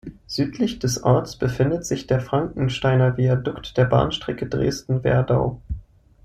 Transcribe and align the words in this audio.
Südlich 0.25 0.79
des 0.79 1.03
Orts 1.03 1.35
befindet 1.35 1.85
sich 1.85 2.07
der 2.07 2.19
Frankensteiner 2.21 3.17
Viadukt 3.17 3.77
der 3.77 3.85
Bahnstrecke 3.85 4.47
Dresden–Werdau. 4.47 5.61